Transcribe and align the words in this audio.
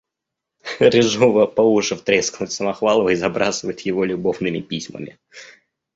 Рыжова 0.81 1.45
по 1.45 1.61
уши 1.61 1.95
втрескалась 1.95 2.53
в 2.53 2.53
Самохвалова 2.55 3.09
и 3.09 3.15
забрасывает 3.15 3.81
его 3.81 4.03
любовными 4.03 4.59
письмами! 4.59 5.19